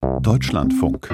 Deutschlandfunk. 0.00 1.08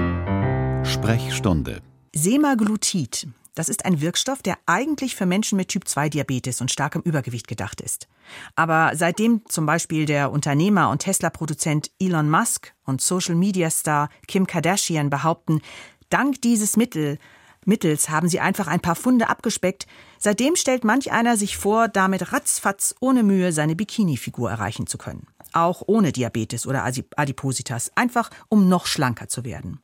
Sprechstunde. 0.84 1.80
Semaglutid. 2.14 3.28
Das 3.54 3.70
ist 3.70 3.86
ein 3.86 4.02
Wirkstoff, 4.02 4.42
der 4.42 4.58
eigentlich 4.66 5.16
für 5.16 5.24
Menschen 5.24 5.56
mit 5.56 5.68
Typ-2-Diabetes 5.68 6.60
und 6.60 6.70
starkem 6.70 7.00
Übergewicht 7.00 7.48
gedacht 7.48 7.80
ist. 7.80 8.08
Aber 8.56 8.92
seitdem 8.94 9.40
zum 9.48 9.64
Beispiel 9.64 10.04
der 10.04 10.30
Unternehmer 10.30 10.90
und 10.90 10.98
Tesla-Produzent 10.98 11.92
Elon 11.98 12.28
Musk 12.28 12.74
und 12.84 13.00
Social-Media-Star 13.00 14.10
Kim 14.28 14.46
Kardashian 14.46 15.08
behaupten, 15.08 15.62
dank 16.10 16.42
dieses 16.42 16.76
Mittel 16.76 17.18
Mittels 17.66 18.08
haben 18.08 18.28
sie 18.28 18.40
einfach 18.40 18.66
ein 18.66 18.80
paar 18.80 18.94
Funde 18.94 19.28
abgespeckt. 19.28 19.86
Seitdem 20.18 20.56
stellt 20.56 20.84
manch 20.84 21.12
einer 21.12 21.36
sich 21.36 21.56
vor, 21.56 21.88
damit 21.88 22.32
ratzfatz 22.32 22.94
ohne 23.00 23.22
Mühe 23.22 23.52
seine 23.52 23.76
Bikini-Figur 23.76 24.50
erreichen 24.50 24.86
zu 24.86 24.98
können. 24.98 25.26
Auch 25.52 25.82
ohne 25.86 26.12
Diabetes 26.12 26.66
oder 26.66 26.84
Adipositas. 26.84 27.92
Einfach 27.94 28.30
um 28.48 28.68
noch 28.68 28.86
schlanker 28.86 29.28
zu 29.28 29.44
werden. 29.44 29.80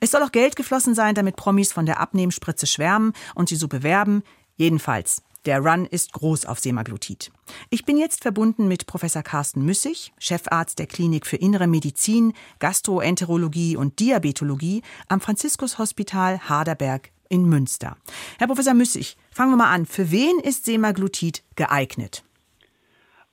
Es 0.00 0.10
soll 0.10 0.22
auch 0.22 0.32
Geld 0.32 0.56
geflossen 0.56 0.94
sein, 0.94 1.14
damit 1.14 1.36
Promis 1.36 1.72
von 1.72 1.86
der 1.86 2.00
Abnehmspritze 2.00 2.66
schwärmen 2.66 3.12
und 3.34 3.48
sie 3.48 3.56
so 3.56 3.68
bewerben. 3.68 4.22
Jedenfalls, 4.56 5.22
der 5.44 5.60
Run 5.60 5.84
ist 5.84 6.12
groß 6.12 6.46
auf 6.46 6.58
Semaglutid. 6.58 7.30
Ich 7.68 7.84
bin 7.84 7.98
jetzt 7.98 8.22
verbunden 8.22 8.66
mit 8.66 8.86
Professor 8.86 9.22
Carsten 9.22 9.64
Müssig, 9.64 10.12
Chefarzt 10.18 10.78
der 10.78 10.86
Klinik 10.86 11.26
für 11.26 11.36
Innere 11.36 11.66
Medizin, 11.66 12.32
Gastroenterologie 12.60 13.76
und 13.76 14.00
Diabetologie 14.00 14.82
am 15.08 15.20
Franziskus-Hospital 15.20 16.40
Haderberg 16.48 17.10
in 17.28 17.48
Münster. 17.48 17.96
Herr 18.38 18.46
Professor 18.46 18.74
Müssig, 18.74 19.16
fangen 19.30 19.52
wir 19.52 19.56
mal 19.56 19.72
an. 19.72 19.86
Für 19.86 20.10
wen 20.10 20.38
ist 20.42 20.64
Semaglutid 20.64 21.42
geeignet? 21.56 22.24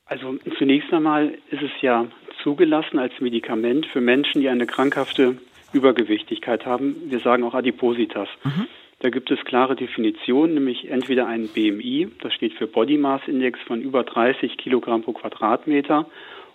Also 0.06 0.38
zunächst 0.58 0.92
einmal 0.92 1.38
ist 1.52 1.62
es 1.62 1.72
ja 1.82 2.06
zugelassen 2.44 3.00
als 3.00 3.14
Medikament 3.20 3.86
für 3.86 4.02
Menschen, 4.02 4.42
die 4.42 4.50
eine 4.50 4.66
krankhafte 4.66 5.38
Übergewichtigkeit 5.74 6.66
haben. 6.66 6.96
Wir 7.06 7.20
sagen 7.20 7.44
auch 7.44 7.54
Adipositas. 7.54 8.28
Mhm. 8.44 8.68
Da 9.00 9.10
gibt 9.10 9.32
es 9.32 9.40
klare 9.46 9.76
Definitionen, 9.76 10.54
nämlich 10.54 10.90
entweder 10.90 11.26
ein 11.28 11.48
BMI, 11.48 12.10
das 12.22 12.34
steht 12.34 12.54
für 12.54 12.68
Body 12.68 12.98
Mass 12.98 13.22
Index 13.26 13.60
von 13.62 13.82
über 13.82 14.04
30 14.04 14.58
Kilogramm 14.58 15.02
pro 15.02 15.14
Quadratmeter, 15.14 16.06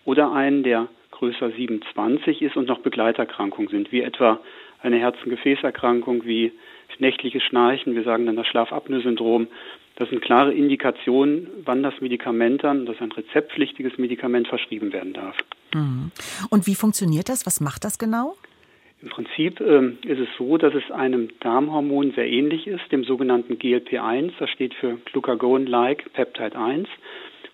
oder 0.05 0.33
einen, 0.33 0.62
der 0.62 0.87
größer 1.11 1.50
27 1.50 2.43
ist 2.43 2.56
und 2.56 2.69
noch 2.69 2.78
Begleiterkrankungen 2.81 3.69
sind, 3.69 3.91
wie 3.91 4.03
etwa 4.03 4.39
eine 4.81 4.98
Herz-Gefäßerkrankung, 4.98 6.25
wie 6.25 6.53
nächtliches 7.00 7.42
Schnarchen, 7.42 7.94
wir 7.94 8.02
sagen 8.02 8.27
dann 8.27 8.36
das 8.36 8.47
Schlafapnoe-Syndrom. 8.47 9.48
Das 9.97 10.11
sind 10.11 10.20
klare 10.20 10.52
Indikationen, 10.52 11.48
wann 11.64 11.83
das 11.83 11.94
Medikament 12.00 12.62
dann, 12.62 12.84
das 12.84 12.97
ist 12.97 13.03
ein 13.03 13.12
rezeptpflichtiges 13.12 13.97
Medikament, 13.97 14.48
verschrieben 14.48 14.92
werden 14.92 15.14
darf. 15.14 15.36
Mhm. 15.75 16.11
Und 16.50 16.66
wie 16.66 16.75
funktioniert 16.75 17.28
das? 17.28 17.47
Was 17.47 17.61
macht 17.61 17.84
das 17.84 17.98
genau? 17.98 18.34
Im 19.03 19.11
Prinzip 19.11 19.61
ähm, 19.61 19.98
ist 20.05 20.19
es 20.19 20.28
so, 20.38 20.56
dass 20.56 20.75
es 20.75 20.91
einem 20.91 21.28
Darmhormon 21.41 22.12
sehr 22.12 22.28
ähnlich 22.28 22.66
ist, 22.66 22.91
dem 22.91 23.05
sogenannten 23.05 23.58
GLP-1. 23.58 24.33
Das 24.38 24.50
steht 24.50 24.75
für 24.75 24.97
Glucagon-like 25.12 26.12
Peptide 26.12 26.58
1, 26.58 26.88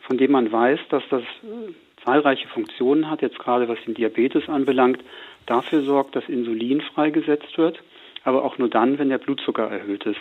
von 0.00 0.18
dem 0.18 0.32
man 0.32 0.50
weiß, 0.50 0.78
dass 0.88 1.02
das 1.10 1.22
äh, 1.22 1.72
zahlreiche 2.04 2.48
Funktionen 2.48 3.10
hat, 3.10 3.22
jetzt 3.22 3.38
gerade 3.38 3.68
was 3.68 3.78
den 3.84 3.94
Diabetes 3.94 4.48
anbelangt, 4.48 5.00
dafür 5.46 5.82
sorgt, 5.82 6.14
dass 6.16 6.28
Insulin 6.28 6.80
freigesetzt 6.80 7.58
wird, 7.58 7.82
aber 8.24 8.44
auch 8.44 8.58
nur 8.58 8.68
dann, 8.68 8.98
wenn 8.98 9.08
der 9.08 9.18
Blutzucker 9.18 9.68
erhöht 9.68 10.04
ist. 10.04 10.20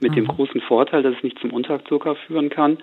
Mit 0.00 0.12
mhm. 0.12 0.16
dem 0.16 0.26
großen 0.28 0.60
Vorteil, 0.62 1.02
dass 1.02 1.16
es 1.16 1.22
nicht 1.22 1.38
zum 1.40 1.52
Unterzucker 1.52 2.14
führen 2.26 2.50
kann. 2.50 2.78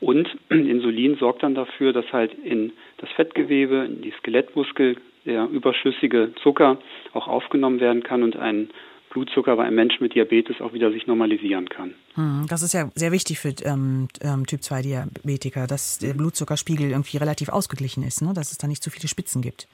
Und 0.00 0.28
Insulin 0.50 1.16
sorgt 1.16 1.42
dann 1.42 1.54
dafür, 1.54 1.92
dass 1.92 2.12
halt 2.12 2.34
in 2.34 2.72
das 2.98 3.10
Fettgewebe, 3.10 3.84
in 3.84 4.02
die 4.02 4.12
Skelettmuskel 4.18 4.96
der 5.24 5.48
überschüssige 5.48 6.32
Zucker 6.42 6.78
auch 7.12 7.26
aufgenommen 7.26 7.80
werden 7.80 8.02
kann 8.02 8.22
und 8.22 8.36
ein 8.36 8.70
Blutzucker 9.10 9.56
bei 9.56 9.64
einem 9.64 9.76
Menschen 9.76 10.02
mit 10.02 10.14
Diabetes 10.14 10.60
auch 10.60 10.72
wieder 10.72 10.92
sich 10.92 11.06
normalisieren 11.06 11.68
kann. 11.68 11.94
Hm, 12.14 12.46
das 12.48 12.62
ist 12.62 12.74
ja 12.74 12.90
sehr 12.94 13.12
wichtig 13.12 13.38
für 13.38 13.54
ähm, 13.64 14.08
ähm 14.20 14.46
Typ 14.46 14.62
2 14.62 14.82
Diabetiker, 14.82 15.66
dass 15.66 15.98
der 15.98 16.14
Blutzuckerspiegel 16.14 16.90
irgendwie 16.90 17.16
relativ 17.16 17.48
ausgeglichen 17.48 18.02
ist, 18.02 18.20
ne? 18.22 18.32
dass 18.34 18.52
es 18.52 18.58
da 18.58 18.66
nicht 18.66 18.82
zu 18.82 18.90
viele 18.90 19.08
Spitzen 19.08 19.40
gibt. 19.42 19.68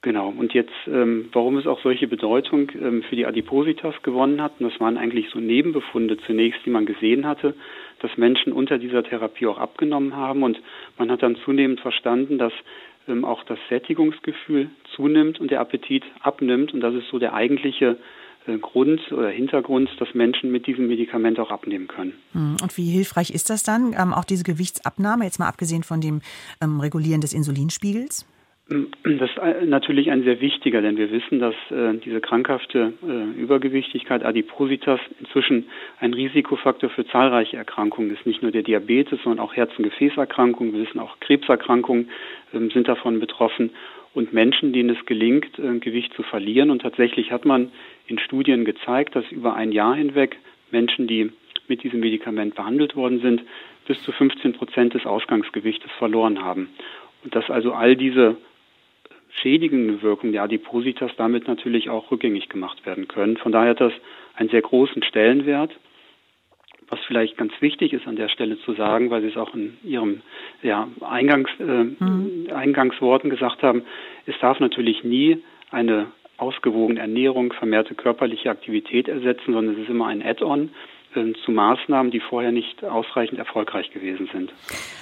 Genau, 0.00 0.28
und 0.28 0.54
jetzt, 0.54 0.72
ähm, 0.86 1.28
warum 1.32 1.56
es 1.56 1.66
auch 1.66 1.82
solche 1.82 2.06
Bedeutung 2.06 2.70
ähm, 2.80 3.02
für 3.02 3.16
die 3.16 3.26
Adipositas 3.26 3.96
gewonnen 4.04 4.40
hat, 4.40 4.60
und 4.60 4.70
das 4.70 4.78
waren 4.78 4.96
eigentlich 4.96 5.28
so 5.30 5.40
Nebenbefunde 5.40 6.18
zunächst, 6.18 6.60
die 6.64 6.70
man 6.70 6.86
gesehen 6.86 7.26
hatte, 7.26 7.54
dass 8.00 8.16
Menschen 8.16 8.52
unter 8.52 8.78
dieser 8.78 9.02
Therapie 9.02 9.46
auch 9.48 9.58
abgenommen 9.58 10.14
haben 10.14 10.44
und 10.44 10.60
man 10.98 11.10
hat 11.10 11.24
dann 11.24 11.34
zunehmend 11.44 11.80
verstanden, 11.80 12.38
dass 12.38 12.52
ähm, 13.08 13.24
auch 13.24 13.42
das 13.42 13.58
Sättigungsgefühl 13.68 14.70
zunimmt 14.94 15.40
und 15.40 15.50
der 15.50 15.60
Appetit 15.60 16.04
abnimmt 16.20 16.72
und 16.72 16.80
das 16.80 16.94
ist 16.94 17.08
so 17.10 17.18
der 17.18 17.34
eigentliche 17.34 17.96
äh, 18.46 18.56
Grund 18.58 19.00
oder 19.10 19.30
Hintergrund, 19.30 19.90
dass 19.98 20.14
Menschen 20.14 20.52
mit 20.52 20.68
diesem 20.68 20.86
Medikament 20.86 21.40
auch 21.40 21.50
abnehmen 21.50 21.88
können. 21.88 22.12
Hm, 22.34 22.56
und 22.62 22.76
wie 22.76 22.88
hilfreich 22.88 23.30
ist 23.30 23.50
das 23.50 23.64
dann, 23.64 23.96
ähm, 23.98 24.14
auch 24.14 24.24
diese 24.24 24.44
Gewichtsabnahme, 24.44 25.24
jetzt 25.24 25.40
mal 25.40 25.48
abgesehen 25.48 25.82
von 25.82 26.00
dem 26.00 26.20
ähm, 26.62 26.78
Regulieren 26.78 27.20
des 27.20 27.32
Insulinspiegels? 27.32 28.24
Das 28.68 29.30
ist 29.30 29.38
natürlich 29.64 30.10
ein 30.10 30.24
sehr 30.24 30.42
wichtiger, 30.42 30.82
denn 30.82 30.98
wir 30.98 31.10
wissen, 31.10 31.38
dass 31.38 31.54
äh, 31.70 31.94
diese 32.04 32.20
krankhafte 32.20 32.92
äh, 33.02 33.40
Übergewichtigkeit, 33.40 34.22
Adipositas, 34.22 35.00
inzwischen 35.20 35.68
ein 36.00 36.12
Risikofaktor 36.12 36.90
für 36.90 37.06
zahlreiche 37.06 37.56
Erkrankungen 37.56 38.10
ist. 38.10 38.26
Nicht 38.26 38.42
nur 38.42 38.52
der 38.52 38.62
Diabetes, 38.62 39.20
sondern 39.24 39.42
auch 39.42 39.56
Herz- 39.56 39.72
und 39.78 39.84
Gefäßerkrankungen. 39.84 40.74
Wir 40.74 40.82
wissen 40.82 40.98
auch 40.98 41.18
Krebserkrankungen 41.20 42.10
äh, 42.52 42.58
sind 42.70 42.88
davon 42.88 43.20
betroffen. 43.20 43.70
Und 44.12 44.34
Menschen, 44.34 44.74
denen 44.74 44.90
es 44.90 45.06
gelingt, 45.06 45.58
äh, 45.58 45.78
Gewicht 45.78 46.12
zu 46.12 46.22
verlieren. 46.22 46.70
Und 46.70 46.82
tatsächlich 46.82 47.32
hat 47.32 47.46
man 47.46 47.70
in 48.06 48.18
Studien 48.18 48.66
gezeigt, 48.66 49.16
dass 49.16 49.24
über 49.32 49.54
ein 49.54 49.72
Jahr 49.72 49.94
hinweg 49.94 50.36
Menschen, 50.70 51.06
die 51.06 51.32
mit 51.68 51.82
diesem 51.84 52.00
Medikament 52.00 52.54
behandelt 52.54 52.96
worden 52.96 53.20
sind, 53.20 53.44
bis 53.86 54.02
zu 54.02 54.12
15 54.12 54.52
Prozent 54.52 54.92
des 54.92 55.06
Ausgangsgewichtes 55.06 55.90
verloren 55.92 56.42
haben. 56.42 56.68
Und 57.24 57.34
dass 57.34 57.48
also 57.48 57.72
all 57.72 57.96
diese 57.96 58.36
schädigende 59.40 60.02
Wirkung 60.02 60.32
der 60.32 60.42
Adipositas 60.42 61.10
damit 61.16 61.46
natürlich 61.48 61.90
auch 61.90 62.10
rückgängig 62.10 62.48
gemacht 62.48 62.84
werden 62.86 63.08
können. 63.08 63.36
Von 63.36 63.52
daher 63.52 63.70
hat 63.70 63.80
das 63.80 63.92
einen 64.34 64.48
sehr 64.48 64.62
großen 64.62 65.02
Stellenwert. 65.02 65.72
Was 66.90 67.00
vielleicht 67.06 67.36
ganz 67.36 67.52
wichtig 67.60 67.92
ist 67.92 68.06
an 68.06 68.16
der 68.16 68.28
Stelle 68.28 68.58
zu 68.60 68.72
sagen, 68.72 69.10
weil 69.10 69.20
Sie 69.20 69.28
es 69.28 69.36
auch 69.36 69.54
in 69.54 69.76
Ihrem 69.84 70.22
ja, 70.62 70.88
Eingangs, 71.02 71.50
äh, 71.60 71.62
mhm. 71.62 72.48
Eingangsworten 72.54 73.28
gesagt 73.28 73.62
haben, 73.62 73.82
es 74.24 74.38
darf 74.40 74.58
natürlich 74.58 75.04
nie 75.04 75.42
eine 75.70 76.06
ausgewogene 76.38 77.00
Ernährung, 77.00 77.52
vermehrte 77.52 77.94
körperliche 77.94 78.50
Aktivität 78.50 79.08
ersetzen, 79.08 79.52
sondern 79.52 79.74
es 79.74 79.82
ist 79.82 79.90
immer 79.90 80.06
ein 80.06 80.22
Add-on 80.22 80.70
äh, 81.18 81.32
zu 81.44 81.50
Maßnahmen, 81.50 82.10
die 82.10 82.20
vorher 82.20 82.52
nicht 82.52 82.84
ausreichend 82.84 83.38
erfolgreich 83.38 83.90
gewesen 83.90 84.28
sind. 84.32 84.52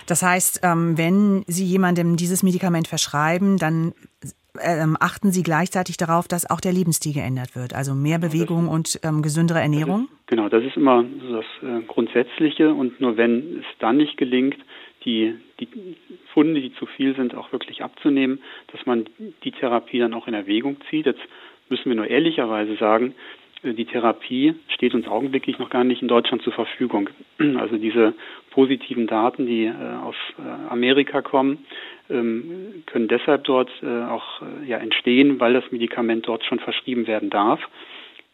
Das 0.07 0.23
heißt, 0.23 0.61
ähm, 0.63 0.97
wenn 0.97 1.45
Sie 1.47 1.65
jemandem 1.65 2.17
dieses 2.17 2.43
Medikament 2.43 2.89
verschreiben, 2.89 3.59
dann 3.59 3.93
ähm, 4.63 4.97
achten 5.01 5.31
Sie 5.31 5.43
gleichzeitig 5.43 5.97
darauf, 5.97 6.29
dass 6.29 6.49
auch 6.51 6.61
der 6.61 6.73
Lebensstil 6.73 7.15
geändert 7.15 7.55
wird, 7.57 7.75
also 7.75 7.95
mehr 7.95 8.19
Bewegung 8.19 8.69
und 8.69 8.99
ähm, 9.03 9.23
gesündere 9.23 9.61
Ernährung? 9.61 10.09
Das 10.09 10.21
ist, 10.21 10.27
genau, 10.29 10.49
das 10.49 10.65
ist 10.65 10.77
immer 10.77 11.05
das 11.05 11.45
äh, 11.63 11.83
Grundsätzliche 11.87 12.73
und 12.73 13.01
nur 13.01 13.17
wenn 13.17 13.59
es 13.61 13.67
dann 13.79 13.97
nicht 13.99 14.17
gelingt, 14.17 14.57
die, 15.05 15.35
die 15.61 15.69
Funde, 16.35 16.61
die 16.61 16.75
zu 16.75 16.87
viel 16.87 17.15
sind, 17.15 17.35
auch 17.35 17.53
wirklich 17.53 17.83
abzunehmen, 17.83 18.41
dass 18.73 18.85
man 18.87 19.07
die 19.45 19.53
Therapie 19.53 20.01
dann 20.01 20.15
auch 20.15 20.27
in 20.27 20.35
Erwägung 20.35 20.79
zieht. 20.91 21.07
Jetzt 21.07 21.21
müssen 21.69 21.87
wir 21.87 21.95
nur 21.95 22.09
ehrlicherweise 22.09 22.77
sagen, 22.77 23.15
die 23.63 23.85
Therapie 23.85 24.55
steht 24.69 24.95
uns 24.95 25.09
augenblicklich 25.09 25.59
noch 25.59 25.71
gar 25.71 25.85
nicht 25.85 26.03
in 26.03 26.09
Deutschland 26.09 26.43
zur 26.43 26.53
Verfügung. 26.53 27.11
Also 27.59 27.77
diese 27.77 28.15
positiven 28.51 29.07
Daten, 29.07 29.47
die 29.47 29.65
äh, 29.65 29.73
aus 30.03 30.15
äh, 30.39 30.73
Amerika 30.73 31.23
kommen, 31.23 31.67
ähm, 32.09 32.83
können 32.87 33.09
deshalb 33.09 33.45
dort 33.45 33.71
auch 33.83 34.43
ja, 34.67 34.79
entstehen, 34.79 35.41
weil 35.41 35.53
das 35.53 35.71
Medikament 35.71 36.27
dort 36.29 36.45
schon 36.45 36.61
verschrieben 36.61 37.07
werden 37.07 37.31
darf. 37.31 37.61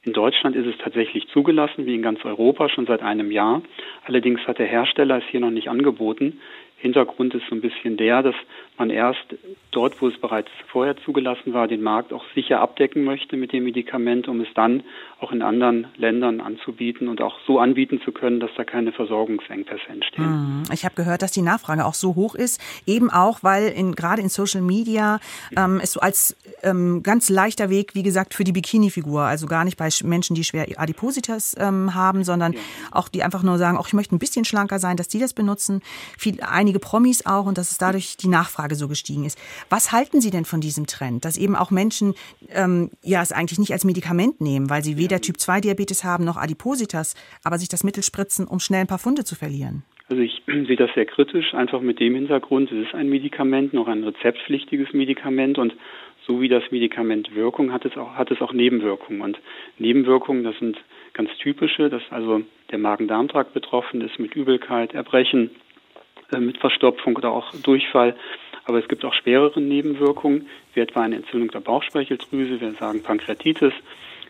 In 0.04 0.12
Deutschland 0.12 0.56
ist 0.56 0.66
es 0.66 0.76
tatsächlich 0.78 1.28
zugelassen, 1.28 1.86
wie 1.86 1.94
in 1.94 2.02
ganz 2.02 2.24
Europa, 2.24 2.68
schon 2.68 2.86
seit 2.86 3.02
einem 3.02 3.30
Jahr. 3.30 3.62
Allerdings 4.04 4.40
hat 4.48 4.58
der 4.58 4.66
Hersteller 4.66 5.18
es 5.18 5.24
hier 5.30 5.38
noch 5.38 5.50
nicht 5.50 5.68
angeboten. 5.68 6.40
Hintergrund 6.76 7.34
ist 7.34 7.46
so 7.48 7.54
ein 7.54 7.60
bisschen 7.60 7.96
der, 7.96 8.22
dass 8.24 8.34
man 8.76 8.90
erst 8.90 9.24
dort, 9.72 10.00
wo 10.00 10.08
es 10.08 10.20
bereits 10.20 10.48
vorher 10.70 10.96
zugelassen 10.98 11.52
war, 11.52 11.68
den 11.68 11.82
Markt 11.82 12.12
auch 12.12 12.24
sicher 12.34 12.60
abdecken 12.60 13.04
möchte 13.04 13.36
mit 13.36 13.52
dem 13.52 13.64
Medikament, 13.64 14.28
um 14.28 14.40
es 14.40 14.48
dann 14.54 14.82
auch 15.20 15.32
in 15.32 15.42
anderen 15.42 15.86
Ländern 15.96 16.40
anzubieten 16.40 17.08
und 17.08 17.20
auch 17.20 17.38
so 17.46 17.58
anbieten 17.60 18.00
zu 18.04 18.12
können, 18.12 18.40
dass 18.40 18.50
da 18.56 18.64
keine 18.64 18.92
Versorgungsengpässe 18.92 19.88
entstehen. 19.88 20.24
Hm, 20.24 20.62
ich 20.72 20.84
habe 20.84 20.94
gehört, 20.96 21.22
dass 21.22 21.30
die 21.30 21.42
Nachfrage 21.42 21.84
auch 21.84 21.94
so 21.94 22.16
hoch 22.16 22.34
ist, 22.34 22.60
eben 22.86 23.10
auch, 23.10 23.42
weil 23.42 23.68
in, 23.68 23.94
gerade 23.94 24.20
in 24.20 24.28
Social 24.28 24.62
Media 24.62 25.20
ähm, 25.56 25.80
es 25.82 25.92
so 25.92 26.00
als 26.00 26.36
ähm, 26.62 27.02
ganz 27.02 27.28
leichter 27.28 27.70
Weg, 27.70 27.94
wie 27.94 28.02
gesagt, 28.02 28.34
für 28.34 28.44
die 28.44 28.52
Bikini-Figur, 28.52 29.22
also 29.22 29.46
gar 29.46 29.64
nicht 29.64 29.76
bei 29.76 29.88
Menschen, 30.02 30.34
die 30.34 30.44
schwer 30.44 30.66
Adipositas 30.76 31.56
ähm, 31.58 31.94
haben, 31.94 32.24
sondern 32.24 32.54
ja. 32.54 32.60
auch 32.90 33.08
die 33.08 33.22
einfach 33.22 33.42
nur 33.42 33.58
sagen, 33.58 33.76
auch 33.76 33.86
ich 33.86 33.94
möchte 33.94 34.16
ein 34.16 34.18
bisschen 34.18 34.44
schlanker 34.44 34.80
sein, 34.80 34.96
dass 34.96 35.08
die 35.08 35.20
das 35.20 35.32
benutzen. 35.32 35.82
Viel, 36.18 36.40
einige 36.40 36.72
einige 36.72 36.78
Promis 36.78 37.26
auch 37.26 37.46
und 37.46 37.58
dass 37.58 37.70
es 37.70 37.78
dadurch 37.78 38.16
die 38.16 38.28
Nachfrage 38.28 38.74
so 38.74 38.88
gestiegen 38.88 39.24
ist. 39.24 39.38
Was 39.70 39.92
halten 39.92 40.20
Sie 40.20 40.30
denn 40.30 40.44
von 40.44 40.60
diesem 40.60 40.86
Trend, 40.86 41.24
dass 41.24 41.38
eben 41.38 41.56
auch 41.56 41.70
Menschen 41.70 42.14
ähm, 42.50 42.90
ja 43.02 43.22
es 43.22 43.32
eigentlich 43.32 43.58
nicht 43.58 43.72
als 43.72 43.84
Medikament 43.84 44.40
nehmen, 44.40 44.70
weil 44.70 44.82
sie 44.82 44.98
weder 44.98 45.20
Typ 45.20 45.38
2 45.38 45.60
Diabetes 45.60 46.04
haben 46.04 46.24
noch 46.24 46.36
Adipositas, 46.36 47.14
aber 47.44 47.58
sich 47.58 47.68
das 47.68 47.84
Mittel 47.84 48.02
spritzen, 48.02 48.46
um 48.46 48.60
schnell 48.60 48.82
ein 48.82 48.86
paar 48.86 48.98
Funde 48.98 49.24
zu 49.24 49.34
verlieren? 49.34 49.84
Also 50.08 50.22
ich 50.22 50.42
sehe 50.46 50.76
das 50.76 50.90
sehr 50.94 51.06
kritisch, 51.06 51.54
einfach 51.54 51.80
mit 51.80 52.00
dem 52.00 52.14
Hintergrund, 52.14 52.70
es 52.70 52.86
ist 52.86 52.94
ein 52.94 53.08
Medikament, 53.08 53.72
noch 53.72 53.88
ein 53.88 54.04
rezeptpflichtiges 54.04 54.92
Medikament 54.92 55.58
und 55.58 55.74
so 56.26 56.40
wie 56.40 56.48
das 56.48 56.62
Medikament 56.70 57.34
Wirkung 57.34 57.72
hat 57.72 57.84
es 57.84 57.96
auch, 57.96 58.14
hat 58.14 58.30
es 58.30 58.40
auch 58.40 58.52
Nebenwirkungen. 58.52 59.22
Und 59.22 59.38
Nebenwirkungen, 59.78 60.44
das 60.44 60.56
sind 60.58 60.78
ganz 61.14 61.30
typische, 61.38 61.90
dass 61.90 62.02
also 62.10 62.42
der 62.70 62.78
Magen-Darm-Trakt 62.78 63.52
betroffen 63.52 64.00
ist 64.02 64.18
mit 64.18 64.36
Übelkeit, 64.36 64.94
Erbrechen, 64.94 65.50
äh, 66.32 66.38
mit 66.38 66.58
Verstopfung 66.58 67.16
oder 67.16 67.30
auch 67.32 67.52
Durchfall. 67.62 68.14
Aber 68.64 68.78
es 68.78 68.88
gibt 68.88 69.04
auch 69.04 69.14
schwerere 69.14 69.60
Nebenwirkungen, 69.60 70.48
wie 70.74 70.80
etwa 70.80 71.02
eine 71.02 71.16
Entzündung 71.16 71.50
der 71.50 71.60
Bauchspeicheldrüse, 71.60 72.60
wir 72.60 72.72
sagen 72.74 73.02
Pankreatitis. 73.02 73.72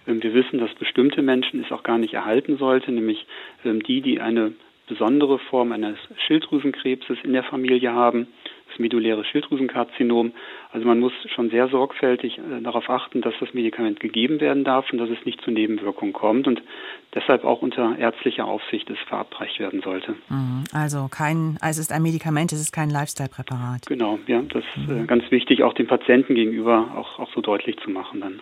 Ähm, 0.06 0.22
wir 0.22 0.34
wissen, 0.34 0.58
dass 0.58 0.74
bestimmte 0.74 1.22
Menschen 1.22 1.62
es 1.62 1.72
auch 1.72 1.82
gar 1.82 1.98
nicht 1.98 2.14
erhalten 2.14 2.56
sollte, 2.56 2.92
nämlich 2.92 3.26
ähm, 3.64 3.82
die, 3.82 4.00
die 4.00 4.20
eine 4.20 4.52
besondere 4.88 5.38
Form 5.38 5.72
eines 5.72 5.96
Schilddrüsenkrebses 6.26 7.18
in 7.22 7.32
der 7.32 7.44
Familie 7.44 7.92
haben, 7.92 8.26
das 8.72 8.78
medulläre 8.78 9.24
Schilddrüsenkarzinom. 9.24 10.32
Also 10.70 10.86
man 10.86 10.98
muss 10.98 11.12
schon 11.34 11.50
sehr 11.50 11.68
sorgfältig 11.68 12.38
äh, 12.38 12.62
darauf 12.62 12.88
achten, 12.88 13.20
dass 13.20 13.34
das 13.40 13.52
Medikament 13.54 14.00
gegeben 14.00 14.40
werden 14.40 14.64
darf 14.64 14.90
und 14.92 14.98
dass 14.98 15.10
es 15.10 15.24
nicht 15.24 15.40
zu 15.42 15.50
Nebenwirkungen 15.50 16.12
kommt 16.12 16.46
und 16.46 16.62
deshalb 17.14 17.44
auch 17.44 17.62
unter 17.62 17.98
ärztlicher 17.98 18.46
Aufsicht 18.46 18.88
es 18.90 18.98
verabreicht 19.06 19.58
werden 19.58 19.82
sollte. 19.82 20.14
Mhm. 20.28 20.64
Also 20.72 21.08
kein, 21.10 21.58
also 21.60 21.80
es 21.80 21.86
ist 21.86 21.92
ein 21.92 22.02
Medikament, 22.02 22.52
es 22.52 22.60
ist 22.60 22.72
kein 22.72 22.90
Lifestyle-Präparat. 22.90 23.86
Genau, 23.86 24.18
ja, 24.26 24.42
das 24.42 24.64
ist 24.76 24.90
äh, 24.90 24.94
mhm. 24.94 25.06
ganz 25.06 25.30
wichtig, 25.30 25.62
auch 25.62 25.74
dem 25.74 25.86
Patienten 25.86 26.34
gegenüber 26.34 26.92
auch, 26.96 27.18
auch 27.18 27.32
so 27.34 27.40
deutlich 27.40 27.76
zu 27.78 27.90
machen 27.90 28.20
dann. 28.20 28.40